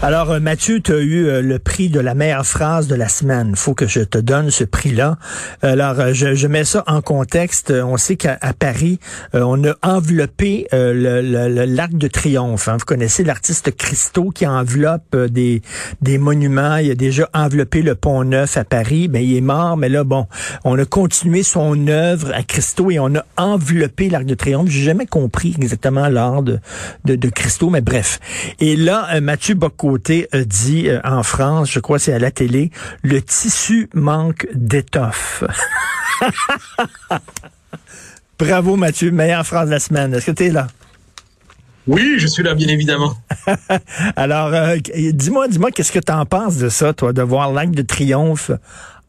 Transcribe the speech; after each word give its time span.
Alors, 0.00 0.30
euh, 0.30 0.38
Mathieu, 0.38 0.80
tu 0.80 0.92
as 0.92 0.98
eu 0.98 1.26
euh, 1.26 1.42
le 1.42 1.58
prix 1.58 1.88
de 1.88 1.98
la 1.98 2.14
meilleure 2.14 2.46
phrase 2.46 2.86
de 2.86 2.94
la 2.94 3.08
semaine. 3.08 3.56
faut 3.56 3.74
que 3.74 3.88
je 3.88 4.00
te 4.00 4.18
donne 4.18 4.50
ce 4.50 4.62
prix-là. 4.62 5.18
Alors, 5.60 5.98
euh, 5.98 6.12
je, 6.12 6.34
je, 6.34 6.46
mets 6.46 6.64
ça 6.64 6.84
en 6.86 7.00
contexte. 7.00 7.72
On 7.72 7.96
sait 7.96 8.14
qu'à 8.14 8.38
Paris, 8.58 9.00
on 9.34 9.64
a 9.64 9.74
enveloppé 9.82 10.66
le, 10.72 11.20
l'arc 11.66 11.94
de 11.94 12.06
triomphe. 12.06 12.68
Hein. 12.68 12.76
Vous 12.78 12.84
connaissez 12.84 13.24
l'artiste 13.24 13.74
Christo 13.76 14.30
qui 14.30 14.46
enveloppe 14.46 15.16
des, 15.16 15.62
des 16.00 16.16
monuments. 16.16 16.76
Il 16.76 16.92
a 16.92 16.94
déjà 16.94 17.28
enveloppé 17.34 17.82
le 17.82 17.94
Pont 17.94 18.24
Neuf 18.24 18.56
à 18.56 18.64
Paris. 18.64 19.08
Ben, 19.08 19.22
il 19.22 19.36
est 19.36 19.40
mort, 19.42 19.76
mais 19.76 19.88
là, 19.88 20.04
bon, 20.04 20.26
on 20.64 20.78
a 20.78 20.84
continué 20.84 21.42
son 21.42 21.88
œuvre 21.88 22.32
à 22.34 22.42
Christo 22.42 22.90
et 22.90 22.98
on 22.98 23.14
a 23.16 23.24
enveloppé 23.36 24.08
l'arc 24.08 24.24
de 24.24 24.34
triomphe. 24.34 24.68
J'ai 24.68 24.84
jamais 24.84 25.06
compris 25.06 25.54
exactement 25.58 26.08
l'art 26.08 26.42
de, 26.42 26.60
de, 27.04 27.16
de 27.16 27.28
Christo, 27.28 27.68
mais 27.68 27.80
bref. 27.80 28.20
Et 28.60 28.76
là, 28.76 29.20
Mathieu 29.20 29.54
Bocoté 29.58 30.28
a 30.32 30.44
dit 30.44 30.88
euh, 30.88 31.00
en 31.04 31.22
France, 31.22 31.70
je 31.70 31.80
crois 31.80 31.98
c'est 31.98 32.12
à 32.12 32.18
la 32.18 32.30
télé, 32.30 32.70
le 33.02 33.20
tissu 33.20 33.90
manque 33.92 34.46
d'étoffe. 34.54 35.44
Bravo 38.38 38.76
Mathieu, 38.76 39.10
meilleure 39.10 39.44
phrase 39.44 39.66
de 39.66 39.74
la 39.74 39.80
semaine. 39.80 40.14
Est-ce 40.14 40.26
que 40.26 40.30
tu 40.30 40.46
es 40.46 40.50
là? 40.50 40.68
Oui, 41.88 42.18
je 42.18 42.26
suis 42.26 42.42
là, 42.42 42.54
bien 42.54 42.68
évidemment. 42.68 43.14
Alors, 44.16 44.52
euh, 44.52 44.76
dis-moi, 45.12 45.48
dis-moi, 45.48 45.70
qu'est-ce 45.70 45.90
que 45.90 45.98
tu 45.98 46.12
en 46.12 46.26
penses 46.26 46.58
de 46.58 46.68
ça, 46.68 46.92
toi, 46.92 47.12
de 47.12 47.22
voir 47.22 47.50
l'Arc 47.50 47.70
de 47.70 47.82
Triomphe 47.82 48.50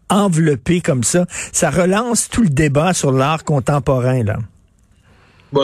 enveloppé 0.09 0.81
comme 0.81 1.03
ça? 1.03 1.25
Ça 1.51 1.69
relance 1.69 2.29
tout 2.29 2.41
le 2.41 2.49
débat 2.49 2.93
sur 2.93 3.11
l'art 3.11 3.43
contemporain, 3.43 4.23
là. 4.23 4.37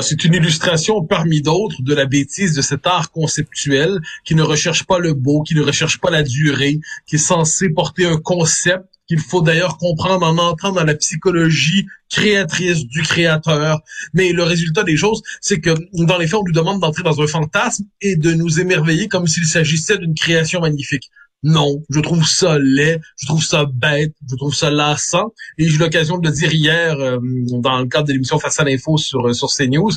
C'est 0.01 0.25
une 0.25 0.33
illustration 0.33 1.03
parmi 1.03 1.41
d'autres 1.41 1.81
de 1.81 1.93
la 1.93 2.05
bêtise 2.05 2.53
de 2.53 2.61
cet 2.61 2.87
art 2.87 3.11
conceptuel 3.11 3.99
qui 4.23 4.33
ne 4.33 4.41
recherche 4.41 4.83
pas 4.83 4.97
le 4.97 5.13
beau, 5.13 5.43
qui 5.43 5.53
ne 5.53 5.61
recherche 5.61 5.99
pas 5.99 6.09
la 6.09 6.23
durée, 6.23 6.79
qui 7.07 7.15
est 7.15 7.19
censé 7.19 7.69
porter 7.69 8.05
un 8.05 8.17
concept 8.17 8.85
qu'il 9.07 9.19
faut 9.19 9.41
d'ailleurs 9.41 9.77
comprendre 9.77 10.25
en 10.25 10.37
entrant 10.39 10.71
dans 10.71 10.83
la 10.83 10.95
psychologie 10.95 11.85
créatrice 12.09 12.85
du 12.87 13.03
créateur. 13.03 13.81
Mais 14.13 14.31
le 14.31 14.41
résultat 14.43 14.83
des 14.83 14.97
choses, 14.97 15.21
c'est 15.41 15.59
que 15.59 15.75
dans 15.93 16.17
les 16.17 16.25
faits, 16.25 16.39
on 16.39 16.43
nous 16.43 16.51
demande 16.51 16.81
d'entrer 16.81 17.03
dans 17.03 17.21
un 17.21 17.27
fantasme 17.27 17.85
et 18.01 18.15
de 18.15 18.33
nous 18.33 18.59
émerveiller 18.59 19.07
comme 19.07 19.27
s'il 19.27 19.45
s'agissait 19.45 19.99
d'une 19.99 20.15
création 20.15 20.61
magnifique. 20.61 21.11
Non, 21.47 21.83
je 21.91 21.99
trouve 21.99 22.25
ça 22.25 22.57
laid, 22.57 22.99
je 23.21 23.27
trouve 23.27 23.43
ça 23.43 23.65
bête, 23.71 24.15
je 24.27 24.35
trouve 24.35 24.55
ça 24.55 24.71
lassant. 24.71 25.31
Et 25.59 25.69
j'ai 25.69 25.75
eu 25.75 25.77
l'occasion 25.77 26.17
de 26.17 26.27
le 26.27 26.33
dire 26.33 26.51
hier 26.51 26.99
euh, 26.99 27.19
dans 27.21 27.81
le 27.81 27.85
cadre 27.85 28.07
de 28.07 28.13
l'émission 28.13 28.39
Face 28.39 28.59
à 28.59 28.63
l'info 28.63 28.97
sur, 28.97 29.27
euh, 29.27 29.33
sur 29.33 29.47
CNews. 29.51 29.91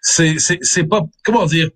C'est, 0.00 0.40
c'est, 0.40 0.58
c'est 0.62 0.82
pas, 0.82 1.02
comment 1.22 1.46
dire, 1.46 1.70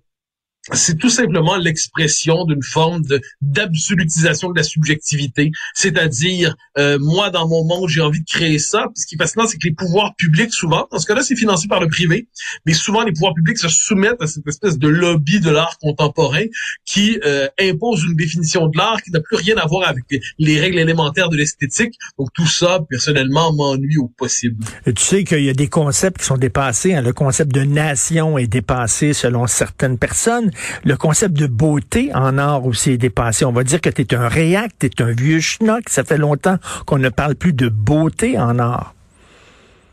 c'est 0.73 0.97
tout 0.97 1.09
simplement 1.09 1.55
l'expression 1.55 2.45
d'une 2.45 2.63
forme 2.63 3.01
d'absolutisation 3.41 4.49
de 4.49 4.57
la 4.57 4.63
subjectivité, 4.63 5.51
c'est-à-dire 5.73 6.55
euh, 6.77 6.97
moi 6.99 7.29
dans 7.29 7.47
mon 7.47 7.63
monde 7.65 7.89
j'ai 7.89 8.01
envie 8.01 8.21
de 8.21 8.29
créer 8.29 8.59
ça, 8.59 8.87
ce 8.95 9.05
qui 9.05 9.15
est 9.15 9.17
fascinant 9.17 9.47
c'est 9.47 9.57
que 9.57 9.67
les 9.67 9.73
pouvoirs 9.73 10.15
publics 10.15 10.53
souvent, 10.53 10.87
dans 10.91 10.99
ce 10.99 11.05
cas-là 11.05 11.21
c'est 11.21 11.35
financé 11.35 11.67
par 11.67 11.79
le 11.79 11.87
privé, 11.87 12.27
mais 12.65 12.73
souvent 12.73 13.03
les 13.03 13.11
pouvoirs 13.11 13.33
publics 13.33 13.57
se 13.57 13.69
soumettent 13.69 14.21
à 14.21 14.27
cette 14.27 14.47
espèce 14.47 14.77
de 14.77 14.87
lobby 14.87 15.39
de 15.39 15.49
l'art 15.49 15.77
contemporain 15.79 16.43
qui 16.85 17.19
euh, 17.25 17.47
impose 17.59 18.03
une 18.03 18.15
définition 18.15 18.67
de 18.67 18.77
l'art 18.77 19.01
qui 19.01 19.11
n'a 19.11 19.19
plus 19.21 19.37
rien 19.37 19.55
à 19.57 19.65
voir 19.67 19.87
avec 19.87 20.03
les, 20.09 20.21
les 20.39 20.59
règles 20.59 20.79
élémentaires 20.79 21.29
de 21.29 21.37
l'esthétique. 21.37 21.93
Donc 22.17 22.29
tout 22.33 22.47
ça 22.47 22.79
personnellement 22.89 23.53
m'ennuie 23.53 23.97
au 23.97 24.07
possible. 24.07 24.63
Tu 24.85 25.03
sais 25.03 25.23
qu'il 25.23 25.43
y 25.43 25.49
a 25.49 25.53
des 25.53 25.67
concepts 25.67 26.19
qui 26.19 26.25
sont 26.25 26.37
dépassés, 26.37 26.93
hein. 26.93 27.01
le 27.01 27.13
concept 27.13 27.53
de 27.53 27.63
nation 27.63 28.37
est 28.37 28.47
dépassé 28.47 29.13
selon 29.13 29.47
certaines 29.47 29.97
personnes. 29.97 30.51
Le 30.83 30.95
concept 30.97 31.35
de 31.35 31.47
beauté 31.47 32.11
en 32.13 32.37
art 32.37 32.65
aussi 32.65 32.91
est 32.91 32.97
dépassé. 32.97 33.45
On 33.45 33.51
va 33.51 33.63
dire 33.63 33.81
que 33.81 33.89
tu 33.89 34.15
un 34.15 34.27
réac, 34.27 34.71
tu 34.79 35.03
un 35.03 35.11
vieux 35.11 35.39
schnock. 35.39 35.89
Ça 35.89 36.03
fait 36.03 36.17
longtemps 36.17 36.57
qu'on 36.85 36.97
ne 36.97 37.09
parle 37.09 37.35
plus 37.35 37.53
de 37.53 37.69
beauté 37.69 38.37
en 38.37 38.59
art. 38.59 38.93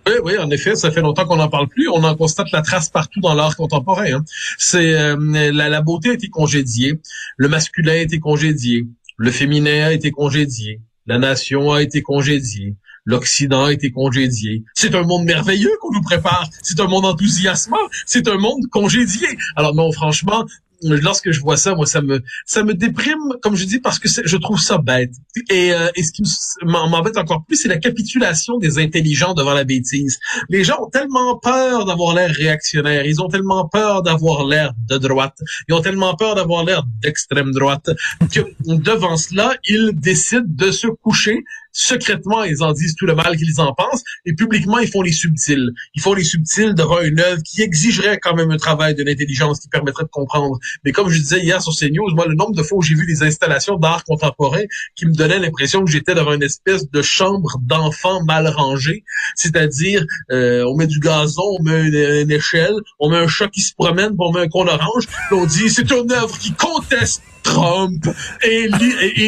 Oui, 0.07 0.13
oui, 0.23 0.39
en 0.39 0.51
effet, 0.51 0.77
ça 0.77 0.91
fait 0.91 1.01
longtemps 1.01 1.25
qu'on 1.25 1.37
n'en 1.37 1.49
parle 1.49 1.69
plus. 1.69 1.89
On 1.89 2.05
en 2.05 2.15
constate 2.15 2.51
la 2.53 2.61
trace 2.61 2.91
partout 2.91 3.21
dans 3.21 3.35
l'art 3.35 3.57
contemporain. 3.57 4.13
Hein. 4.13 4.25
C'est 4.59 4.95
euh, 4.95 5.17
la, 5.53 5.69
la, 5.71 5.81
beauté 5.81 6.11
a 6.11 6.13
été 6.13 6.29
congédiée, 6.29 7.01
le 7.39 7.49
masculin 7.49 7.93
a 7.93 7.97
été 7.97 8.19
congédié, 8.19 8.87
le 9.17 9.31
féminin 9.31 9.87
a 9.87 9.93
été 9.93 10.11
congédié, 10.11 10.81
la 11.07 11.19
nation 11.19 11.73
a 11.73 11.83
été 11.83 12.03
congédiée, 12.03 12.75
l'Occident 13.05 13.65
a 13.65 13.73
été 13.73 13.91
congédié. 13.91 14.65
C'est 14.75 14.95
un 14.95 15.03
monde 15.03 15.25
merveilleux 15.25 15.73
qu'on 15.81 15.93
nous 15.93 16.03
prépare. 16.03 16.49
C'est 16.63 16.81
un 16.81 16.87
monde 16.87 17.05
enthousiasmant. 17.05 17.77
C'est 18.07 18.29
un 18.29 18.39
monde 18.39 18.67
congédié. 18.71 19.29
Alors 19.57 19.75
non, 19.75 19.93
franchement, 19.93 20.45
lorsque 20.85 21.31
je 21.31 21.41
vois 21.41 21.57
ça, 21.57 21.75
moi, 21.75 21.87
ça 21.87 22.01
me, 22.03 22.23
ça 22.47 22.63
me 22.63 22.75
déprime, 22.75 23.35
comme 23.43 23.57
je 23.57 23.65
dis, 23.65 23.79
parce 23.79 23.99
que 23.99 24.09
je 24.09 24.37
trouve 24.37 24.61
ça 24.61 24.79
bête. 24.79 25.13
Et, 25.51 25.73
euh, 25.73 25.89
et 25.97 26.03
ce 26.03 26.13
qui 26.13 26.23
m'embête 26.65 27.17
encore 27.17 27.45
plus, 27.47 27.57
c'est 27.57 27.69
la 27.69 27.79
capitulation 27.79 28.59
des 28.59 28.79
intelligents 28.79 29.35
devant 29.35 29.55
la 29.55 29.65
bêtise. 29.65 30.19
Les 30.49 30.65
gens 30.65 30.77
ont 30.83 30.91
tellement 30.91 31.39
peur 31.39 31.85
d'avoir 31.85 32.15
l'air 32.15 32.31
réactionnaire, 32.31 33.07
ils 33.07 33.23
ont 33.23 33.29
tellement 33.29 33.69
peur 33.69 34.03
d'avoir 34.03 34.47
l'air 34.47 34.73
de 34.89 34.99
droite, 34.99 35.39
ils 35.69 35.75
ont 35.75 35.81
tellement 35.81 36.15
peur 36.17 36.35
d'avoir 36.35 36.65
l'air 36.65 36.83
d'extrême 37.03 37.53
droite, 37.53 37.91
que 38.33 38.41
devant 38.67 39.17
cela, 39.17 39.55
ils 39.67 39.93
décident 39.95 40.43
de 40.47 40.71
se 40.71 40.87
coucher 40.87 41.45
secrètement, 41.75 42.45
ils 42.45 42.63
en 42.63 42.73
disent 42.73 42.95
tout 42.95 43.05
le 43.05 43.15
mal 43.15 43.37
qu'ils 43.37 43.61
en 43.61 43.75
pensent, 43.75 44.03
et 44.25 44.33
publiquement, 44.33 44.79
ils 44.79 44.89
font 44.89 45.03
les 45.03 45.13
subtils. 45.13 45.71
Ils 45.95 46.01
font 46.01 46.15
les 46.15 46.25
subtils 46.25 46.75
devant 46.75 47.01
une 47.01 47.21
œuvre 47.21 47.43
qui 47.43 47.61
exigerait 47.61 48.19
quand 48.23 48.35
même 48.35 48.51
un 48.51 48.57
travail 48.57 48.95
de 48.95 49.03
l'intelligence 49.03 49.61
qui 49.61 49.69
permettrait 49.69 50.05
de 50.05 50.09
comprendre. 50.09 50.59
Mais 50.85 50.93
comme 50.93 51.11
je 51.11 51.19
disais 51.19 51.41
hier 51.41 51.61
sur 51.61 51.75
CNews, 51.77 52.15
moi, 52.15 52.27
le 52.27 52.35
nombre 52.35 52.55
de 52.55 52.63
fois 52.63 52.79
où 52.79 52.83
j'ai 52.83 52.95
vu 52.95 53.07
des 53.07 53.23
installations 53.23 53.77
d'art 53.77 54.05
contemporain 54.05 54.63
qui 54.95 55.07
me 55.07 55.13
donnaient 55.13 55.41
l'impression 55.41 55.85
que 55.85 55.91
j'étais 55.91 56.15
devant 56.15 56.33
une 56.33 56.43
espèce 56.43 56.89
de 56.89 57.03
chambre 57.03 57.59
d'enfants 57.63 58.23
mal 58.25 58.47
rangée, 58.47 59.05
c'est-à-dire, 59.35 60.07
euh, 60.31 60.65
on 60.67 60.77
met 60.77 60.87
du 60.87 61.01
gazon, 61.01 61.43
on 61.59 61.63
met 61.63 61.89
une, 62.23 62.31
échelle, 62.31 62.75
on 63.01 63.11
met 63.11 63.19
un 63.19 63.29
chat 63.29 63.49
qui 63.49 63.63
se 63.63 63.75
promène, 63.75 64.15
on 64.19 64.33
met 64.33 64.41
un 64.41 64.49
con 64.49 64.67
orange, 64.69 65.09
on 65.33 65.45
dit, 65.45 65.69
c'est 65.69 65.91
une 65.91 66.13
œuvre 66.13 66.39
qui 66.39 66.53
conteste 66.53 67.23
Trump 67.45 68.09
et 68.43 68.69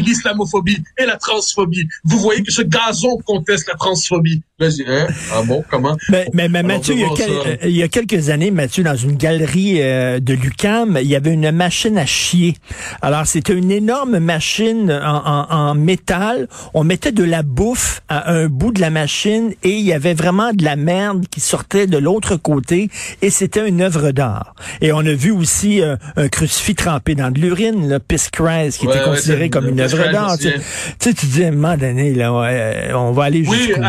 l'islamophobie 0.01 0.83
et 0.99 1.07
la 1.07 1.17
transphobie. 1.17 1.87
Vous 2.03 2.19
voyez 2.19 2.43
que 2.43 2.51
ce 2.51 2.63
gazon 2.63 3.19
conteste 3.25 3.69
la 3.69 3.75
transphobie. 3.75 4.43
Là, 4.59 4.69
hein? 4.89 5.07
Ah 5.35 5.43
bon, 5.43 5.63
comment? 5.71 5.99
Mais, 6.09 6.27
mais, 6.33 6.49
mais 6.49 6.63
Mathieu, 6.63 6.95
je 6.95 6.99
il 6.99 7.01
y, 7.03 7.05
a 7.05 7.09
vois 7.09 7.17
quel- 7.19 7.27
ça. 7.29 7.33
euh, 7.47 7.57
il 7.65 7.77
y 7.77 7.83
a 7.83 7.89
quelques 7.89 8.31
années, 8.31 8.51
Mathieu, 8.51 8.83
dans 8.85 8.97
une 8.97 9.15
galerie 9.17 9.83
euh, 9.83 10.19
de 10.19 10.33
Lucam, 10.33 10.97
il 10.99 11.07
y 11.07 11.15
avait 11.15 11.35
une 11.35 11.51
machine 11.51 11.99
à 11.99 12.07
chier. 12.07 12.55
Alors, 13.03 13.27
c'était 13.27 13.53
une 13.53 13.71
énorme 13.71 14.19
machine 14.19 14.91
en, 14.91 15.17
en- 15.27 15.47
en 15.55 15.75
métal. 15.75 16.49
On 16.73 16.85
mettait 16.85 17.13
de 17.13 17.23
la 17.23 17.43
bouffe 17.43 18.01
à 18.09 18.33
un 18.33 18.47
bout 18.47 18.73
de 18.73 18.81
la 18.81 18.89
machine 18.89 19.53
et 19.63 19.73
il 19.73 19.85
y 19.85 19.93
avait 19.93 20.15
vraiment 20.15 20.55
de 20.55 20.65
la 20.65 20.77
merde 20.77 21.27
qui 21.31 21.41
sortait 21.41 21.87
de 21.87 21.99
l'autre 21.99 22.37
côté 22.37 22.89
et 23.21 23.29
c'était 23.29 23.69
une 23.69 23.83
œuvre 23.83 24.11
d'art. 24.13 24.55
Et 24.81 24.91
on 24.91 25.01
a 25.01 25.13
vu 25.13 25.33
aussi 25.33 25.83
euh, 25.83 25.97
un 26.17 26.29
crucifix 26.29 26.75
trempé 26.77 27.15
dans 27.15 27.31
de 27.31 27.39
l'urine, 27.39 27.91
le 27.91 27.99
Piss 27.99 28.31
Christ, 28.31 28.79
qui 28.79 28.87
Ouais, 28.87 28.97
était 28.97 29.05
ouais, 29.05 29.11
considéré 29.17 29.51
comme 29.51 29.69
une 29.69 29.81
œuvre 29.81 30.11
d'art. 30.11 30.39
Tu 30.39 30.45
sais, 30.45 30.55
tu 30.55 30.63
sais, 31.11 31.13
tu 31.13 31.27
dis, 31.27 31.45
à 31.45 31.49
un 31.49 31.51
moment 31.51 31.77
donné, 31.77 32.15
là, 32.15 32.33
ouais, 32.33 32.89
on 32.95 33.13
va 33.13 33.25
aller 33.25 33.45
Oui, 33.47 33.59
jusqu'où. 33.59 33.83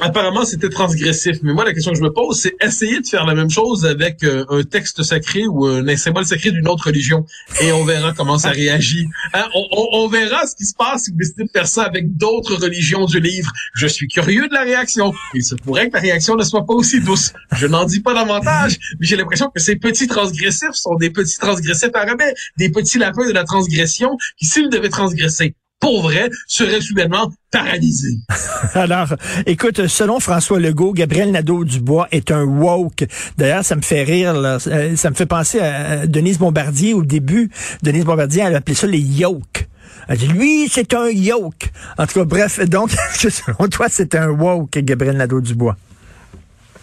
Apparemment. 0.00 0.44
C'était 0.44 0.68
transgressif. 0.68 1.38
Mais 1.42 1.52
moi, 1.52 1.64
la 1.64 1.72
question 1.74 1.92
que 1.92 1.98
je 1.98 2.02
me 2.02 2.12
pose, 2.12 2.40
c'est 2.40 2.54
essayer 2.60 3.00
de 3.00 3.06
faire 3.06 3.26
la 3.26 3.34
même 3.34 3.50
chose 3.50 3.84
avec 3.86 4.22
euh, 4.24 4.44
un 4.50 4.62
texte 4.62 5.02
sacré 5.02 5.46
ou 5.46 5.66
un 5.66 5.96
symbole 5.96 6.24
sacré 6.24 6.50
d'une 6.50 6.68
autre 6.68 6.86
religion. 6.86 7.24
Et 7.60 7.72
on 7.72 7.84
verra 7.84 8.12
comment 8.12 8.38
ça 8.38 8.50
réagit. 8.50 9.06
Hein, 9.34 9.44
on, 9.54 9.66
on- 9.72 9.88
on 10.04 10.08
verra 10.08 10.46
ce 10.46 10.54
qui 10.54 10.64
se 10.64 10.74
passe 10.74 11.04
si 11.04 11.10
vous 11.10 11.16
décidez 11.18 11.44
de 11.44 11.50
faire 11.50 11.66
ça 11.66 11.82
avec 11.84 12.16
d'autres 12.16 12.56
religions 12.56 13.04
du 13.06 13.20
livre. 13.20 13.50
Je 13.74 13.86
suis 13.86 14.06
curieux 14.08 14.48
de 14.48 14.54
la 14.54 14.62
réaction. 14.62 15.12
Il 15.34 15.44
se 15.44 15.54
pourrait 15.54 15.88
que 15.88 15.94
la 15.94 16.00
réaction 16.00 16.36
ne 16.36 16.44
soit 16.44 16.64
pas 16.64 16.74
aussi 16.74 17.00
douce. 17.00 17.32
Je 17.56 17.66
n'en 17.66 17.84
dis 17.84 18.00
pas 18.00 18.14
davantage, 18.14 18.78
mais 19.00 19.06
j'ai 19.06 19.16
l'impression 19.16 19.50
que 19.54 19.60
ces 19.60 19.76
petits 19.76 20.06
transgressifs 20.06 20.74
sont 20.74 20.94
des 20.94 21.10
petits 21.10 21.38
transgressifs 21.38 21.90
à 21.94 22.04
rabais, 22.04 22.34
des 22.58 22.70
petits 22.70 22.98
lapins 22.98 23.26
de 23.26 23.32
la 23.32 23.44
transgression 23.44 24.16
qui, 24.38 24.46
s'ils 24.46 24.68
devaient 24.70 24.88
transgresser 24.88 25.54
pour 25.80 26.02
vrai, 26.02 26.28
seraient 26.46 26.80
soudainement 26.80 27.30
paralysés. 27.50 28.18
Alors, 28.74 29.14
écoute, 29.46 29.86
selon 29.86 30.20
François 30.20 30.58
Legault, 30.58 30.92
Gabriel 30.92 31.30
Nadeau-Dubois 31.30 32.08
est 32.10 32.30
un 32.30 32.44
woke. 32.44 33.06
D'ailleurs, 33.36 33.64
ça 33.64 33.76
me 33.76 33.82
fait 33.82 34.02
rire, 34.02 34.34
là. 34.34 34.58
Euh, 34.66 34.96
ça 34.96 35.10
me 35.10 35.14
fait 35.14 35.26
penser 35.26 35.60
à 35.60 36.06
Denise 36.06 36.38
Bombardier 36.38 36.94
au 36.94 37.04
début. 37.04 37.50
Denise 37.82 38.04
Bombardier, 38.04 38.42
elle 38.44 38.56
appelait 38.56 38.74
ça 38.74 38.86
les 38.86 39.00
yokes. 39.00 39.68
Elle 40.08 40.18
dit, 40.18 40.26
lui, 40.28 40.68
c'est 40.68 40.94
un 40.94 41.08
yoke. 41.08 41.70
En 41.96 42.06
tout 42.06 42.20
cas, 42.20 42.24
bref, 42.24 42.60
donc, 42.68 42.90
selon 43.14 43.68
toi, 43.68 43.86
c'est 43.90 44.14
un 44.14 44.28
woke, 44.28 44.78
Gabriel 44.78 45.16
Nadeau-Dubois. 45.16 45.76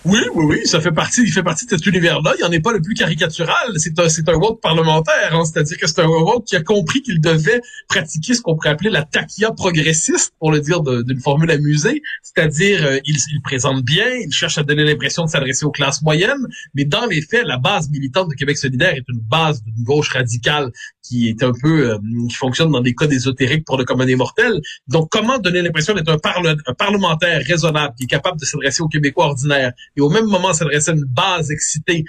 Oui, 0.06 0.19
oui, 0.36 0.46
oui, 0.46 0.68
ça 0.68 0.80
fait 0.80 0.92
partie, 0.92 1.24
il 1.24 1.31
fait 1.31 1.42
partie 1.42 1.66
de 1.66 1.72
cet 1.72 1.84
univers-là. 1.88 2.36
Il 2.38 2.44
n'en 2.44 2.52
est 2.52 2.60
pas 2.60 2.72
le 2.72 2.80
plus 2.80 2.94
caricatural. 2.94 3.74
C'est 3.78 4.00
un, 4.00 4.07
c'est 4.07 4.30
un 4.30 4.36
woke 4.36 4.62
parlementaire, 4.62 5.34
hein. 5.34 5.44
c'est-à-dire 5.46 5.80
que 5.80 5.88
c'est 5.88 6.00
un 6.00 6.07
woke 6.07 6.46
qui 6.46 6.56
a 6.56 6.62
compris 6.62 7.02
qu'il 7.02 7.19
devait 7.19 7.60
pratiquer 7.88 8.36
ce 8.36 8.42
qu'on 8.42 8.54
pourrait 8.54 8.69
appeler 8.69 8.92
la 8.92 9.02
taquilla 9.02 9.52
progressiste, 9.52 10.34
pour 10.38 10.52
le 10.52 10.60
dire 10.60 10.81
d'une 10.81 11.19
formule 11.19 11.50
amusée. 11.50 12.04
C'est-à-dire, 12.22 12.86
euh, 12.86 13.00
il, 13.04 13.18
il 13.34 13.42
présente 13.42 13.84
bien, 13.84 14.06
il 14.24 14.31
cherche 14.31 14.60
à 14.60 14.63
donner 14.63 14.84
l'impression 14.84 15.25
de 15.25 15.30
s'adresser 15.30 15.66
aux 15.66 15.72
classes 15.72 16.04
moyennes, 16.04 16.46
mais 16.75 16.86
dans 16.86 17.07
les 17.07 17.22
faits, 17.22 17.44
la 17.44 17.57
base 17.57 17.90
militante 17.90 18.30
de 18.30 18.36
Québec 18.36 18.60
solidaire 18.60 18.94
est 18.94 19.10
une 19.10 19.22
base 19.22 19.63
d'une 19.63 19.84
gauche 19.84 20.13
radicale 20.13 20.72
qui 21.07 21.30
est 21.30 21.44
un 21.44 21.52
peu, 21.62 21.92
euh, 21.92 21.98
qui 22.30 22.36
fonctionne 22.36 22.72
dans 22.72 22.81
des 22.81 22.94
codes 22.94 23.13
ésotériques 23.13 23.66
pour 23.66 23.78
le 23.78 23.84
commun 23.86 24.06
des 24.06 24.16
mortels. 24.16 24.60
Donc, 24.88 25.10
comment 25.12 25.38
donner 25.38 25.62
l'impression 25.62 25.94
d'être 25.94 26.10
un, 26.10 26.18
parle- 26.18 26.57
un 26.66 26.74
parlementaire 26.74 27.42
raisonnable 27.46 27.94
qui 27.98 28.06
est 28.06 28.07
capable 28.07 28.40
de 28.40 28.46
s'adresser 28.46 28.81
aux 28.81 28.88
Québécois 28.88 29.25
ordinaires 29.28 29.72
et 29.96 30.02
au 30.02 30.10
même 30.10 30.25
moment 30.25 30.54
s'adresser 30.54 30.92
à 30.92 30.94
une 30.94 31.06
base 31.06 31.52
excitée 31.52 32.04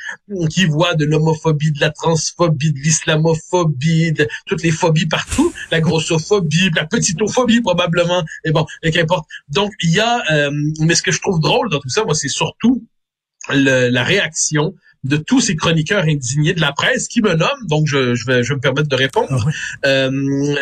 qui 0.51 0.65
voit 0.65 0.95
de 0.95 1.05
l'homophobie, 1.05 1.73
de 1.73 1.81
la 1.81 1.91
transphobie, 1.91 2.73
de 2.73 2.79
l'islamophobie, 2.79 4.13
de 4.13 4.27
toutes 4.47 4.63
les 4.63 4.71
phobies 4.71 5.07
partout, 5.07 5.53
la 5.71 5.81
grossophobie, 5.81 6.71
la 6.75 6.87
petitophobie 6.87 7.61
probablement, 7.61 8.25
et 8.45 8.51
bon, 8.51 8.65
qu'importe. 8.93 9.27
Donc, 9.49 9.73
il 9.83 9.91
y 9.91 10.01
a, 10.01 10.23
euh, 10.33 10.51
mais 10.81 10.95
ce 10.95 11.03
que 11.03 11.13
je 11.13 11.21
trouve 11.21 11.41
drôle 11.41 11.71
dans 11.71 11.81
tout 11.81 11.89
ça, 11.89 12.05
moi, 12.05 12.15
c'est 12.15 12.29
surtout 12.29 12.85
le- 13.51 13.89
la 13.91 14.03
réaction 14.05 14.75
de 15.07 15.17
tous 15.17 15.41
ces 15.41 15.57
chroniqueurs 15.57 16.05
indignés 16.05 16.55
de 16.55 16.61
la 16.61 16.73
presse 16.73 17.09
qui 17.09 17.21
me 17.23 17.35
nomment, 17.35 17.67
donc 17.69 17.87
je, 17.87 18.15
je 18.15 18.27
vais, 18.27 18.43
je 18.43 18.51
vais 18.51 18.57
me 18.57 18.61
permettre 18.61 18.89
de 18.89 18.97
répondre. 18.97 19.49
Euh, 19.85 20.11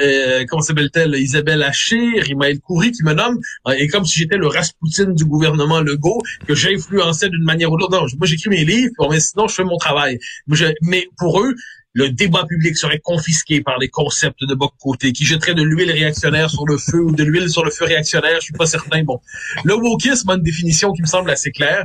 euh, 0.04 0.44
comment 0.48 0.62
s'appelle-t-elle? 0.62 1.14
Isabelle 1.14 1.62
Haché, 1.62 1.98
Rimaël 2.20 2.60
Coury 2.60 2.92
qui 2.92 3.02
me 3.02 3.14
nomme, 3.14 3.38
euh, 3.68 3.72
et 3.72 3.88
comme 3.88 4.04
si 4.04 4.18
j'étais 4.18 4.36
le 4.36 4.46
Rasputin 4.46 5.06
du 5.12 5.24
gouvernement 5.24 5.80
Legault, 5.80 6.22
que 6.46 6.54
j'influençais 6.54 7.28
d'une 7.28 7.44
manière 7.44 7.72
ou 7.72 7.76
d'autre. 7.78 7.92
Non, 7.92 8.06
moi 8.18 8.26
j'écris 8.26 8.50
mes 8.50 8.64
livres, 8.64 8.92
mais 9.10 9.20
sinon 9.20 9.48
je 9.48 9.54
fais 9.54 9.64
mon 9.64 9.76
travail. 9.78 10.18
Mais, 10.46 10.56
je- 10.56 10.66
mais 10.82 11.06
pour 11.18 11.40
eux, 11.40 11.54
le 11.96 12.08
débat 12.10 12.44
public 12.48 12.76
serait 12.76 12.98
confisqué 12.98 13.60
par 13.60 13.78
les 13.78 13.88
concepts 13.88 14.40
de 14.42 14.54
bas 14.54 14.66
côté, 14.80 15.12
qui 15.12 15.24
jetteraient 15.24 15.54
de 15.54 15.62
l'huile 15.62 15.92
réactionnaire 15.92 16.50
sur 16.50 16.66
le 16.66 16.76
feu 16.76 17.00
ou 17.00 17.12
de 17.12 17.22
l'huile 17.22 17.48
sur 17.48 17.64
le 17.64 17.70
feu 17.70 17.84
réactionnaire, 17.84 18.36
je 18.40 18.46
suis 18.46 18.52
pas 18.52 18.66
certain. 18.66 19.02
Bon, 19.04 19.20
le 19.64 19.74
wokisme 19.74 20.28
a 20.30 20.34
une 20.34 20.42
définition 20.42 20.92
qui 20.92 21.02
me 21.02 21.06
semble 21.06 21.30
assez 21.30 21.52
claire. 21.52 21.84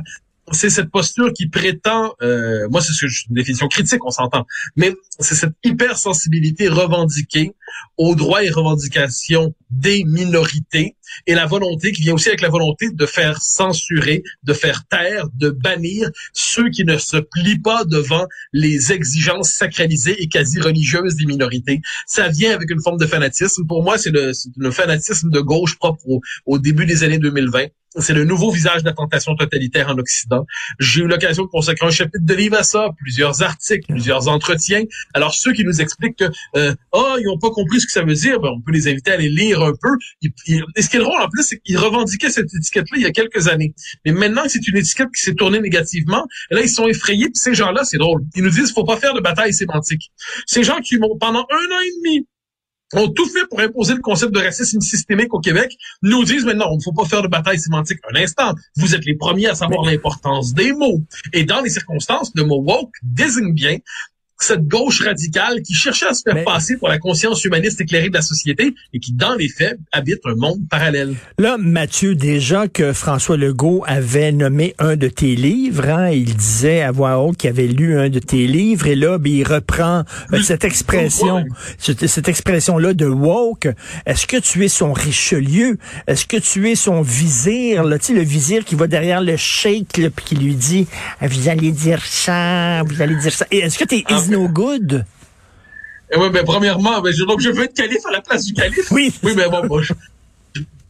C'est 0.52 0.70
cette 0.70 0.90
posture 0.90 1.32
qui 1.32 1.48
prétend, 1.48 2.14
euh, 2.22 2.68
moi 2.70 2.80
c'est 2.80 2.92
une 3.02 3.34
définition 3.34 3.68
critique, 3.68 4.04
on 4.04 4.10
s'entend, 4.10 4.46
mais 4.76 4.94
c'est 5.18 5.34
cette 5.34 5.54
hypersensibilité 5.64 6.68
revendiquée 6.68 7.52
aux 7.96 8.14
droits 8.14 8.42
et 8.44 8.50
revendications 8.50 9.54
des 9.70 10.04
minorités 10.04 10.96
et 11.26 11.34
la 11.34 11.46
volonté 11.46 11.92
qui 11.92 12.02
vient 12.02 12.14
aussi 12.14 12.28
avec 12.28 12.40
la 12.40 12.48
volonté 12.48 12.90
de 12.90 13.06
faire 13.06 13.40
censurer, 13.40 14.22
de 14.42 14.52
faire 14.52 14.86
taire, 14.88 15.26
de 15.34 15.50
bannir 15.50 16.10
ceux 16.32 16.70
qui 16.70 16.84
ne 16.84 16.98
se 16.98 17.16
plient 17.16 17.60
pas 17.60 17.84
devant 17.84 18.26
les 18.52 18.92
exigences 18.92 19.50
sacralisées 19.50 20.20
et 20.22 20.28
quasi 20.28 20.60
religieuses 20.60 21.16
des 21.16 21.26
minorités. 21.26 21.80
Ça 22.06 22.28
vient 22.28 22.54
avec 22.54 22.70
une 22.70 22.82
forme 22.82 22.98
de 22.98 23.06
fanatisme. 23.06 23.66
Pour 23.66 23.82
moi, 23.82 23.98
c'est 23.98 24.10
le, 24.10 24.70
fanatisme 24.70 25.30
de 25.30 25.40
gauche 25.40 25.76
propre 25.78 26.02
au 26.46 26.58
début 26.58 26.86
des 26.86 27.02
années 27.04 27.18
2020. 27.18 27.66
C'est 27.96 28.12
le 28.12 28.24
nouveau 28.24 28.52
visage 28.52 28.82
de 28.82 28.86
la 28.86 28.92
tentation 28.92 29.34
totalitaire 29.34 29.88
en 29.88 29.98
Occident. 29.98 30.46
J'ai 30.78 31.00
eu 31.02 31.06
l'occasion 31.08 31.42
de 31.44 31.48
consacrer 31.48 31.86
un 31.86 31.90
chapitre 31.90 32.24
de 32.24 32.34
livre 32.34 32.56
à 32.56 32.62
ça, 32.62 32.90
plusieurs 32.96 33.42
articles, 33.42 33.84
plusieurs 33.88 34.28
entretiens. 34.28 34.84
Alors 35.12 35.34
ceux 35.34 35.52
qui 35.52 35.64
nous 35.64 35.80
expliquent 35.80 36.16
que 36.16 36.30
euh, 36.56 36.72
oh 36.92 37.16
ils 37.18 37.24
n'ont 37.24 37.38
pas 37.38 37.50
compris 37.50 37.80
ce 37.80 37.86
que 37.86 37.92
ça 37.92 38.02
veut 38.02 38.14
dire, 38.14 38.38
ben, 38.38 38.50
on 38.50 38.60
peut 38.60 38.70
les 38.70 38.86
inviter 38.86 39.10
à 39.10 39.16
les 39.16 39.28
lire 39.28 39.60
un 39.62 39.72
peu. 39.72 39.88
Et 40.22 40.82
ce 40.82 40.88
qui 40.88 40.96
est 40.96 41.00
drôle 41.00 41.20
en 41.20 41.28
plus, 41.28 41.42
c'est 41.42 41.58
qu'ils 41.58 41.78
revendiquaient 41.78 42.30
cette 42.30 42.54
étiquette-là 42.54 42.96
il 42.96 43.02
y 43.02 43.06
a 43.06 43.12
quelques 43.12 43.48
années. 43.48 43.74
Mais 44.04 44.12
maintenant 44.12 44.42
c'est 44.46 44.66
une 44.68 44.76
étiquette 44.76 45.08
qui 45.12 45.24
s'est 45.24 45.34
tournée 45.34 45.60
négativement, 45.60 46.24
là 46.50 46.60
ils 46.60 46.68
sont 46.68 46.86
effrayés. 46.86 47.28
Ces 47.34 47.54
gens-là, 47.54 47.82
c'est 47.84 47.98
drôle. 47.98 48.22
Ils 48.36 48.44
nous 48.44 48.50
disent 48.50 48.72
faut 48.72 48.84
pas 48.84 48.98
faire 48.98 49.14
de 49.14 49.20
bataille 49.20 49.52
sémantique. 49.52 50.12
Ces 50.46 50.62
gens 50.62 50.78
qui 50.80 50.98
m'ont 50.98 51.18
pendant 51.18 51.40
un 51.50 51.74
an 51.74 51.80
et 51.84 51.90
demi 51.98 52.26
ont 52.94 53.08
tout 53.08 53.26
fait 53.28 53.46
pour 53.48 53.60
imposer 53.60 53.94
le 53.94 54.00
concept 54.00 54.32
de 54.32 54.40
racisme 54.40 54.80
systémique 54.80 55.32
au 55.32 55.40
Québec, 55.40 55.76
nous 56.02 56.24
disent 56.24 56.44
maintenant, 56.44 56.70
il 56.72 56.78
ne 56.78 56.82
faut 56.82 56.92
pas 56.92 57.04
faire 57.04 57.22
de 57.22 57.28
bataille 57.28 57.58
sémantique. 57.58 57.98
Un 58.12 58.20
instant, 58.20 58.54
vous 58.76 58.94
êtes 58.94 59.04
les 59.04 59.16
premiers 59.16 59.46
à 59.46 59.54
savoir 59.54 59.84
l'importance 59.84 60.54
des 60.54 60.72
mots. 60.72 61.02
Et 61.32 61.44
dans 61.44 61.60
les 61.60 61.70
circonstances, 61.70 62.32
le 62.34 62.44
mot 62.44 62.60
woke 62.60 62.94
désigne 63.02 63.52
bien 63.52 63.78
cette 64.40 64.66
gauche 64.66 65.02
radicale 65.02 65.60
qui 65.62 65.74
cherchait 65.74 66.06
à 66.06 66.14
se 66.14 66.22
faire 66.22 66.34
Mais- 66.34 66.44
passer 66.44 66.76
pour 66.76 66.88
la 66.88 66.98
conscience 66.98 67.44
humaniste 67.44 67.80
éclairée 67.80 68.08
de 68.08 68.14
la 68.14 68.22
société 68.22 68.74
et 68.92 68.98
qui, 68.98 69.12
dans 69.12 69.34
les 69.34 69.48
faits, 69.48 69.78
habite 69.92 70.20
un 70.24 70.34
monde 70.34 70.60
parallèle. 70.68 71.14
Là, 71.38 71.56
Mathieu, 71.58 72.14
déjà 72.14 72.66
que 72.66 72.92
François 72.92 73.36
Legault 73.36 73.84
avait 73.86 74.32
nommé 74.32 74.74
un 74.78 74.96
de 74.96 75.08
tes 75.08 75.34
livres, 75.36 75.88
hein, 75.88 76.08
il 76.10 76.34
disait 76.36 76.80
à 76.80 76.90
voix 76.90 77.18
haute 77.18 77.36
qu'il 77.36 77.50
avait 77.50 77.66
lu 77.66 77.98
un 77.98 78.08
de 78.08 78.18
tes 78.18 78.46
livres, 78.46 78.86
et 78.86 78.94
là, 78.96 79.18
ben, 79.18 79.30
il 79.32 79.46
reprend 79.46 80.04
euh, 80.32 80.40
cette 80.42 80.64
expression, 80.64 81.44
cette, 81.78 82.06
cette 82.06 82.28
expression-là 82.28 82.94
de 82.94 83.06
woke. 83.06 83.68
Est-ce 84.06 84.26
que 84.26 84.38
tu 84.38 84.64
es 84.64 84.68
son 84.68 84.92
Richelieu? 84.92 85.76
Est-ce 86.06 86.24
que 86.24 86.38
tu 86.38 86.70
es 86.70 86.74
son 86.74 87.02
vizir, 87.02 87.84
là, 87.84 87.98
tu 87.98 88.06
sais, 88.06 88.12
le 88.14 88.22
vizir 88.22 88.64
qui 88.64 88.74
va 88.74 88.86
derrière 88.86 89.20
le 89.20 89.36
sheik, 89.36 89.98
là, 89.98 90.08
puis 90.10 90.24
qui 90.24 90.36
lui 90.36 90.54
dit, 90.54 90.86
Ah, 91.20 91.26
vous 91.28 91.48
allez 91.48 91.72
dire 91.72 92.02
ça, 92.04 92.82
vous 92.84 93.02
allez 93.02 93.16
dire 93.16 93.32
ça. 93.32 93.46
Et 93.50 93.58
est-ce 93.58 93.78
que 93.78 93.84
tu 93.84 93.96
es 93.96 94.04
Ah, 94.06 94.14
no 94.30 94.48
good? 94.48 95.04
Et 96.12 96.16
ouais, 96.16 96.30
ben, 96.30 96.44
premièrement, 96.44 97.00
ben, 97.00 97.12
je, 97.12 97.24
donc, 97.24 97.40
je 97.40 97.50
veux 97.50 97.64
être 97.64 97.74
calife 97.74 98.04
à 98.08 98.10
la 98.12 98.20
place 98.20 98.44
du 98.44 98.52
calife. 98.52 98.90
Oui. 98.90 99.12
Oui, 99.22 99.32
mais 99.36 99.48
bon, 99.48 99.66
bon, 99.66 99.80
je- 99.82 99.92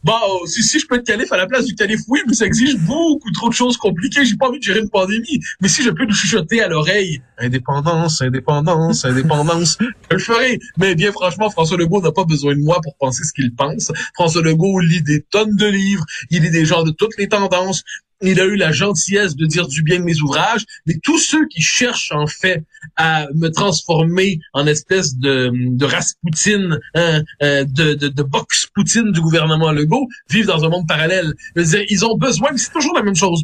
Bon, 0.03 0.13
si, 0.47 0.63
si 0.63 0.79
je 0.79 0.87
peux 0.87 0.95
être 0.95 1.05
calife 1.05 1.31
à 1.31 1.37
la 1.37 1.45
place 1.45 1.63
du 1.65 1.75
calife, 1.75 1.99
oui, 2.07 2.21
mais 2.27 2.33
ça 2.33 2.47
exige 2.47 2.75
beaucoup 2.79 3.29
trop 3.33 3.49
de 3.49 3.53
choses 3.53 3.77
compliquées. 3.77 4.25
J'ai 4.25 4.35
pas 4.35 4.47
envie 4.49 4.57
de 4.57 4.63
gérer 4.63 4.79
une 4.79 4.89
pandémie. 4.89 5.39
Mais 5.61 5.67
si 5.67 5.83
je 5.83 5.91
peux 5.91 6.05
nous 6.05 6.13
chuchoter 6.15 6.59
à 6.59 6.67
l'oreille, 6.69 7.21
indépendance, 7.37 8.19
indépendance, 8.23 9.05
indépendance, 9.05 9.77
je 10.09 10.15
le 10.15 10.19
ferai. 10.19 10.59
Mais 10.79 10.95
bien 10.95 11.11
franchement, 11.11 11.51
François 11.51 11.77
Legault 11.77 12.01
n'a 12.01 12.11
pas 12.11 12.23
besoin 12.23 12.55
de 12.55 12.61
moi 12.61 12.79
pour 12.81 12.95
penser 12.95 13.23
ce 13.23 13.31
qu'il 13.31 13.53
pense. 13.53 13.91
François 14.15 14.41
Legault 14.41 14.79
lit 14.79 15.03
des 15.03 15.21
tonnes 15.21 15.55
de 15.55 15.67
livres. 15.67 16.03
Il 16.31 16.41
lit 16.41 16.49
des 16.49 16.65
gens 16.65 16.81
de 16.81 16.89
toutes 16.89 17.15
les 17.19 17.27
tendances. 17.29 17.83
Il 18.21 18.39
a 18.39 18.45
eu 18.45 18.55
la 18.55 18.71
gentillesse 18.71 19.35
de 19.35 19.45
dire 19.45 19.67
du 19.67 19.81
bien 19.83 19.99
de 19.99 20.03
mes 20.03 20.19
ouvrages, 20.21 20.65
mais 20.85 20.95
tous 21.03 21.17
ceux 21.17 21.47
qui 21.47 21.61
cherchent 21.61 22.11
en 22.11 22.27
fait 22.27 22.63
à 22.95 23.27
me 23.33 23.49
transformer 23.49 24.39
en 24.53 24.67
espèce 24.67 25.15
de, 25.17 25.51
de 25.53 25.85
Raspoutine, 25.85 26.79
hein, 26.93 27.23
euh, 27.41 27.65
de, 27.65 27.93
de, 27.95 28.07
de 28.07 28.23
box 28.23 28.67
Poutine 28.73 29.11
du 29.11 29.21
gouvernement 29.21 29.71
Legault, 29.71 30.07
vivent 30.29 30.45
dans 30.47 30.63
un 30.63 30.69
monde 30.69 30.87
parallèle. 30.87 31.33
Ils 31.55 32.05
ont 32.05 32.17
besoin, 32.17 32.51
mais 32.51 32.57
c'est 32.57 32.71
toujours 32.71 32.95
la 32.95 33.03
même 33.03 33.15
chose. 33.15 33.43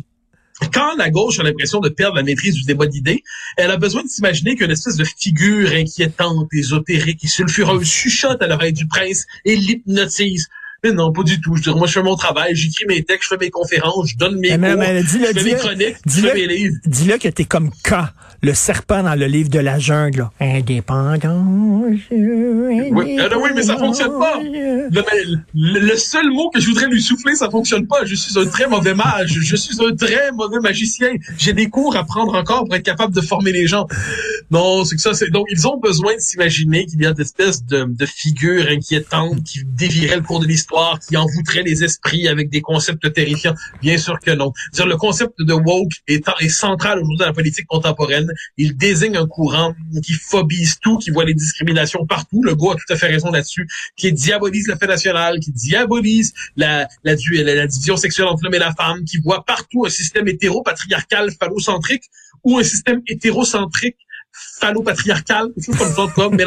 Quand 0.73 0.95
la 0.97 1.09
gauche 1.09 1.39
a 1.39 1.43
l'impression 1.43 1.79
de 1.79 1.89
perdre 1.89 2.15
la 2.15 2.23
maîtrise 2.23 2.55
du 2.55 2.63
débat 2.63 2.87
d'idées, 2.87 3.23
elle 3.57 3.69
a 3.69 3.77
besoin 3.77 4.03
de 4.03 4.07
s'imaginer 4.07 4.55
qu'une 4.55 4.71
espèce 4.71 4.95
de 4.95 5.03
figure 5.03 5.71
inquiétante, 5.71 6.47
ésotérique 6.51 7.23
et 7.23 7.27
sulfureuse 7.27 7.87
chuchote 7.87 8.41
à 8.41 8.47
l'oreille 8.47 8.73
du 8.73 8.87
prince 8.87 9.25
et 9.45 9.55
l'hypnotise. 9.55 10.47
Mais 10.83 10.91
non, 10.91 11.11
pas 11.11 11.23
du 11.23 11.41
tout. 11.41 11.55
Je 11.55 11.59
veux 11.61 11.63
dire, 11.63 11.75
moi, 11.77 11.87
je 11.87 11.93
fais 11.93 12.03
mon 12.03 12.15
travail, 12.15 12.55
j'écris 12.55 12.85
mes 12.87 13.03
textes, 13.03 13.23
je 13.23 13.35
fais 13.35 13.37
mes 13.45 13.49
conférences, 13.49 14.09
je 14.11 14.17
donne 14.17 14.35
mes 14.39 14.57
Mais, 14.57 14.69
cours, 14.71 14.79
mais 14.79 15.01
je 15.01 15.07
fais 15.07 15.43
mes 15.43 15.55
chroniques, 15.55 15.95
je 16.05 16.11
dis-le, 16.11 16.29
fais 16.29 16.35
mes 16.35 16.47
livres. 16.47 16.75
dis-le 16.85 17.17
que 17.17 17.27
t'es 17.29 17.45
comme 17.45 17.71
K, 17.83 17.93
le 18.43 18.53
serpent 18.53 19.01
dans 19.03 19.15
le 19.15 19.25
livre 19.25 19.49
de 19.49 19.59
la 19.59 19.79
jungle. 19.79 20.19
là. 20.19 20.31
Indépendant. 20.39 21.43
Oui, 22.11 23.15
non, 23.15 23.41
oui, 23.41 23.49
mais 23.55 23.63
ça 23.63 23.77
fonctionne 23.77 24.17
pas. 24.19 24.39
Le, 24.41 24.89
le- 25.55 25.79
le 25.79 25.95
seul 25.95 26.29
mot 26.31 26.49
que 26.49 26.59
je 26.59 26.67
voudrais 26.67 26.87
lui 26.87 27.01
souffler, 27.01 27.35
ça 27.35 27.49
fonctionne 27.49 27.87
pas. 27.87 28.05
Je 28.05 28.15
suis 28.15 28.37
un 28.39 28.45
très 28.45 28.67
mauvais 28.67 28.93
mage. 28.93 29.37
Je 29.41 29.55
suis 29.55 29.77
un 29.83 29.95
très 29.95 30.31
mauvais 30.31 30.59
magicien. 30.59 31.09
J'ai 31.37 31.53
des 31.53 31.69
cours 31.69 31.95
à 31.95 32.03
prendre 32.03 32.35
encore 32.35 32.65
pour 32.65 32.75
être 32.75 32.83
capable 32.83 33.13
de 33.13 33.21
former 33.21 33.51
les 33.51 33.67
gens. 33.67 33.87
Non, 34.51 34.85
c'est 34.85 34.95
que 34.95 35.01
ça, 35.01 35.13
c'est, 35.13 35.29
donc, 35.29 35.47
ils 35.51 35.67
ont 35.67 35.77
besoin 35.77 36.13
de 36.15 36.19
s'imaginer 36.19 36.85
qu'il 36.85 37.01
y 37.01 37.05
a 37.05 37.13
d'espèces 37.13 37.65
de, 37.65 37.85
de 37.85 38.05
figures 38.05 38.67
inquiétantes 38.69 39.43
qui 39.43 39.63
dévieraient 39.65 40.15
le 40.17 40.21
cours 40.21 40.39
de 40.39 40.45
l'histoire, 40.45 40.66
qui 41.07 41.17
envoûteraient 41.17 41.63
les 41.63 41.83
esprits 41.83 42.27
avec 42.27 42.49
des 42.49 42.61
concepts 42.61 43.11
terrifiants. 43.13 43.55
Bien 43.81 43.97
sûr 43.97 44.19
que 44.19 44.31
non. 44.31 44.51
C'est-à-dire, 44.71 44.93
le 44.93 44.97
concept 44.97 45.39
de 45.39 45.53
woke 45.53 45.93
est, 46.07 46.25
est 46.39 46.49
central 46.49 46.99
aujourd'hui 46.99 47.17
dans 47.19 47.25
la 47.25 47.33
politique 47.33 47.67
contemporaine. 47.67 48.31
Il 48.57 48.75
désigne 48.75 49.17
un 49.17 49.27
courant 49.27 49.73
qui 50.03 50.13
phobise 50.13 50.79
tout, 50.79 50.97
qui 50.97 51.11
voit 51.11 51.25
les 51.25 51.33
discriminations 51.33 52.05
partout. 52.05 52.41
Le 52.43 52.55
gars 52.55 52.71
a 52.71 52.75
tout 52.75 52.93
à 52.93 52.95
fait 52.95 53.07
raison 53.07 53.31
là-dessus, 53.31 53.67
qui 53.95 54.11
diabolise 54.11 54.67
le 54.67 54.75
fait 54.75 54.87
national, 54.87 55.39
qui 55.39 55.51
diabolise 55.51 56.33
la, 56.55 56.87
la, 57.03 57.15
la 57.31 57.67
division 57.67 57.97
sexuelle 57.97 58.27
entre 58.27 58.43
l'homme 58.43 58.55
et 58.55 58.59
la 58.59 58.73
femme, 58.73 59.03
qui 59.05 59.17
voit 59.17 59.43
partout 59.45 59.85
un 59.85 59.89
système 59.89 60.27
hétéro-patriarcal 60.27 61.31
phallocentrique 61.39 62.03
ou 62.43 62.57
un 62.57 62.63
système 62.63 63.01
hétérocentrique 63.07 63.97
phallopatriarcal, 64.59 65.47
quelque 65.53 65.65
chose 65.65 65.77
comme 65.77 66.07
ça, 66.07 66.13
comme 66.15 66.37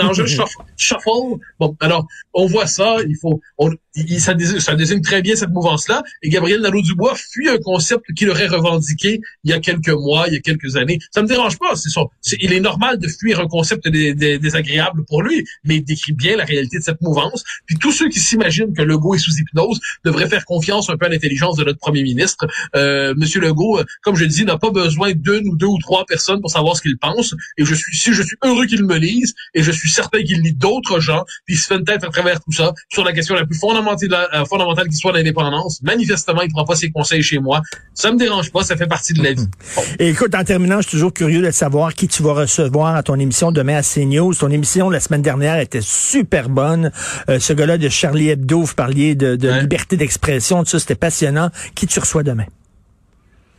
shuffle. 0.77 1.39
Bon, 1.59 1.77
alors, 1.81 2.07
on 2.35 2.47
voit 2.47 2.67
ça, 2.67 2.97
il 3.09 3.17
faut, 3.21 3.41
on, 3.59 3.71
il, 3.95 4.21
ça, 4.21 4.35
désigne, 4.35 4.61
ça 4.61 4.75
désigne 4.75 5.01
très 5.01 5.23
bien 5.23 5.37
cette 5.37 5.51
mouvance-là, 5.51 6.03
et 6.23 6.29
Gabriel 6.29 6.61
Nadeau-Dubois 6.61 7.15
fuit 7.17 7.49
un 7.49 7.59
concept 7.59 8.05
qu'il 8.17 8.31
aurait 8.31 8.47
revendiqué 8.47 9.21
il 9.45 9.51
y 9.51 9.53
a 9.53 9.61
quelques 9.61 9.91
mois, 9.91 10.25
il 10.29 10.35
y 10.35 10.37
a 10.37 10.41
quelques 10.41 10.77
années. 10.77 10.99
Ça 11.13 11.23
me 11.23 11.29
dérange 11.29 11.59
pas, 11.59 11.77
c'est 11.77 11.89
son, 11.89 12.09
il 12.41 12.53
est 12.53 12.61
normal 12.61 12.99
de 12.99 13.09
fuir 13.09 13.41
un 13.41 13.47
concept 13.47 13.89
dé- 13.89 14.15
dé- 14.15 14.39
désagréable 14.39 15.05
pour 15.07 15.23
lui, 15.23 15.45
mais 15.65 15.77
il 15.77 15.85
décrit 15.85 16.13
bien 16.13 16.37
la 16.37 16.45
réalité 16.45 16.79
de 16.79 16.85
cette 16.85 17.01
mouvance. 17.01 17.43
Puis 17.67 17.77
tous 17.77 17.93
ceux 17.93 18.09
qui 18.09 18.21
s'imaginent 18.21 18.73
que 18.73 18.83
Legault 18.83 19.15
est 19.15 19.19
sous 19.19 19.37
hypnose 19.37 19.81
devraient 20.05 20.29
faire 20.29 20.45
confiance 20.45 20.91
un 20.91 20.97
peu 20.97 21.07
à 21.07 21.09
l'intelligence 21.09 21.57
de 21.57 21.65
notre 21.65 21.79
premier 21.79 22.03
ministre. 22.03 22.47
Euh, 22.77 23.15
Monsieur 23.17 23.41
Legault, 23.41 23.81
comme 24.03 24.17
je 24.17 24.25
dis, 24.25 24.45
n'a 24.45 24.59
pas 24.59 24.71
besoin 24.71 25.13
d'une 25.13 25.49
ou 25.49 25.57
deux 25.57 25.67
ou 25.67 25.79
trois 25.79 26.05
personnes 26.07 26.41
pour 26.41 26.51
savoir 26.51 26.77
ce 26.77 26.83
qu'il 26.83 26.97
pense. 26.99 27.35
Et 27.59 27.65
je 27.65 27.75
suis, 27.81 28.15
je 28.15 28.23
suis 28.23 28.37
heureux 28.45 28.67
qu'il 28.67 28.85
me 28.85 28.97
lise, 28.97 29.35
et 29.55 29.63
je 29.63 29.71
suis 29.71 29.91
certain 29.91 30.23
qu'il 30.23 30.41
lit 30.41 30.53
d'autres 30.53 31.01
gens, 31.01 31.25
puis 31.47 31.55
il 31.55 31.59
se 31.59 31.67
fait 31.67 31.77
une 31.77 31.85
tête 31.85 32.05
à 32.05 32.09
travers 32.09 32.41
tout 32.41 32.53
ça 32.53 32.73
sur 32.89 33.05
la 33.05 33.13
question 33.13 33.35
la 33.35 33.47
plus 33.47 33.59
fondamentale, 33.59 34.29
euh, 34.35 34.45
fondamentale 34.45 34.89
qui 34.89 34.97
soit 34.97 35.13
l'indépendance. 35.13 35.81
Manifestement, 35.83 36.43
il 36.43 36.51
prend 36.51 36.65
pas 36.65 36.77
ses 36.77 36.91
conseils 36.91 37.23
chez 37.23 37.39
moi. 37.39 37.61
Ça 37.95 38.13
me 38.13 38.19
dérange 38.19 38.51
pas, 38.51 38.63
ça 38.63 38.77
fait 38.77 38.87
partie 38.87 39.13
de 39.13 39.23
la 39.23 39.33
vie. 39.33 39.47
Bon. 39.77 39.83
Et 39.99 40.09
écoute, 40.09 40.35
en 40.35 40.45
terminant, 40.45 40.77
je 40.77 40.89
suis 40.89 40.93
toujours 40.93 41.13
curieux 41.13 41.43
de 41.43 41.51
savoir 41.51 41.95
qui 41.95 42.09
tu 42.09 42.23
vas 42.23 42.33
recevoir 42.33 42.97
à 42.97 43.03
ton 43.03 43.19
émission 43.19 43.53
demain 43.53 43.77
à 43.77 43.83
CNews. 43.83 44.35
Ton 44.35 44.51
émission 44.51 44.91
la 44.91 45.01
semaine 45.01 45.23
dernière 45.23 45.59
était 45.59 45.81
super 45.83 46.49
bonne. 46.49 46.91
Euh, 47.29 47.39
ce 47.41 47.53
gars-là 47.53 47.79
de 47.79 47.89
Charlie 47.89 48.31
Hebdo, 48.31 48.63
vous 48.63 48.75
parliez 48.75 49.15
de, 49.15 49.37
liberté 49.61 49.97
d'expression, 49.97 50.63
tout 50.63 50.71
ça, 50.71 50.79
c'était 50.79 50.95
passionnant. 50.95 51.51
Qui 51.75 51.87
tu 51.87 51.99
reçois 51.99 52.23
demain? 52.23 52.47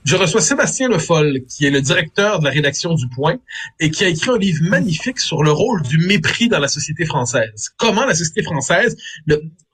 Je 0.03 0.15
reçois 0.15 0.41
Sébastien 0.41 0.87
Le 0.87 0.97
Foll, 0.97 1.41
qui 1.47 1.65
est 1.65 1.69
le 1.69 1.81
directeur 1.81 2.39
de 2.39 2.45
la 2.45 2.49
rédaction 2.49 2.95
du 2.95 3.07
Point 3.07 3.37
et 3.79 3.91
qui 3.91 4.03
a 4.03 4.07
écrit 4.07 4.31
un 4.31 4.37
livre 4.37 4.63
magnifique 4.63 5.19
sur 5.19 5.43
le 5.43 5.51
rôle 5.51 5.83
du 5.83 5.99
mépris 5.99 6.49
dans 6.49 6.59
la 6.59 6.67
société 6.67 7.05
française. 7.05 7.69
Comment 7.77 8.05
la 8.05 8.15
société 8.15 8.41
française, 8.41 8.97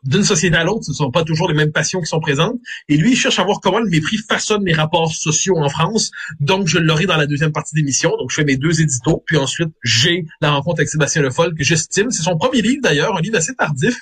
d'une 0.07 0.23
société 0.23 0.55
à 0.55 0.63
l'autre, 0.63 0.83
ce 0.85 0.91
ne 0.91 0.95
sont 0.95 1.11
pas 1.11 1.23
toujours 1.23 1.47
les 1.47 1.53
mêmes 1.53 1.71
passions 1.71 1.99
qui 1.99 2.07
sont 2.07 2.19
présentes. 2.19 2.55
Et 2.89 2.97
lui, 2.97 3.11
il 3.11 3.15
cherche 3.15 3.39
à 3.39 3.43
voir 3.43 3.59
comment 3.61 3.79
le 3.79 3.89
mépris 3.89 4.17
façonne 4.17 4.65
les 4.65 4.73
rapports 4.73 5.11
sociaux 5.13 5.57
en 5.57 5.69
France. 5.69 6.11
Donc, 6.39 6.67
je 6.67 6.77
l'aurai 6.77 7.05
dans 7.05 7.17
la 7.17 7.27
deuxième 7.27 7.51
partie 7.51 7.75
d'émission. 7.75 8.11
Donc, 8.17 8.31
je 8.31 8.35
fais 8.35 8.43
mes 8.43 8.57
deux 8.57 8.81
éditos. 8.81 9.23
Puis 9.25 9.37
ensuite, 9.37 9.69
j'ai 9.83 10.25
la 10.41 10.51
rencontre 10.51 10.79
avec 10.79 10.89
Sébastien 10.89 11.21
Le 11.21 11.29
Foll, 11.29 11.53
que 11.55 11.63
j'estime. 11.63 12.11
C'est 12.11 12.23
son 12.23 12.37
premier 12.37 12.61
livre, 12.61 12.81
d'ailleurs, 12.81 13.15
un 13.17 13.21
livre 13.21 13.37
assez 13.37 13.55
tardif. 13.55 13.97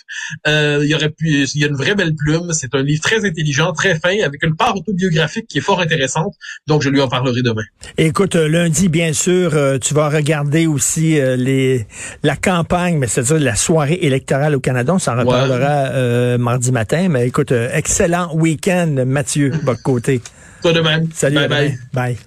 Euh, 0.48 0.80
il 0.84 0.90
y 0.90 0.96
aurait 0.96 1.10
pu, 1.10 1.46
il 1.54 1.62
y 1.62 1.64
a 1.64 1.68
une 1.68 1.76
vraie 1.76 1.96
belle 1.96 2.16
plume. 2.16 2.52
C'est 2.54 2.74
un 2.76 2.84
livre 2.84 3.02
très 3.02 3.26
intelligent, 3.26 3.74
très 3.74 4.00
fin, 4.00 4.18
avec 4.24 4.44
une 4.44 4.56
part 4.56 4.76
autobiographique 4.76 5.48
qui 5.48 5.58
est 5.58 5.62
fort 5.62 5.82
intéressante. 5.82 6.34
Donc, 6.68 6.82
je 6.82 6.90
lui 6.90 7.02
en 7.02 7.08
parlerai 7.08 7.42
demain. 7.42 7.64
Écoute, 7.98 8.36
euh, 8.36 8.48
lundi, 8.48 8.90
bien 8.90 9.14
sûr, 9.14 9.54
euh, 9.54 9.78
tu 9.78 9.94
vas 9.94 10.10
regarder 10.10 10.68
aussi 10.68 11.20
euh, 11.20 11.36
les 11.36 11.86
la 12.24 12.36
campagne, 12.36 12.98
mais 12.98 13.08
c'est-à-dire 13.08 13.40
la 13.40 13.56
soirée 13.56 14.00
électorale 14.02 14.56
au 14.56 14.60
Canada. 14.60 14.94
On 14.94 15.00
s'en 15.00 15.18
reparlera 15.18 15.90
euh, 15.96 16.38
mardi 16.38 16.72
matin. 16.72 17.08
Mais 17.10 17.28
écoute, 17.28 17.52
euh, 17.52 17.70
excellent 17.74 18.34
week-end, 18.36 19.04
Mathieu 19.06 19.52
Bocoté. 19.64 20.22
Toi 20.62 20.74
de 20.74 20.82
même. 20.82 21.08
Salut. 21.14 21.36
Bye 21.36 21.44
à 21.46 21.48
demain. 21.48 21.76
bye. 21.94 22.18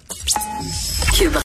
Bye. 1.21 1.31